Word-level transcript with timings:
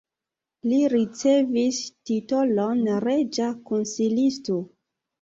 Li 0.71 0.79
ricevis 0.93 1.83
titolon 2.11 2.83
reĝa 3.09 3.55
konsilisto. 3.71 4.63